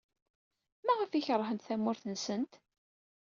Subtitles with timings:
[0.85, 2.53] Maɣef ay keṛhent tamurt-nsent?